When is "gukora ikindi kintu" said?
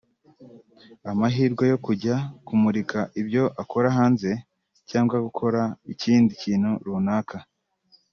5.25-6.71